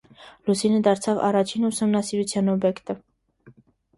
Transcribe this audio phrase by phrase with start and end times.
[0.49, 2.95] Լուսինը դարձավ առաջին ուսումնասիրության օբյեկտը։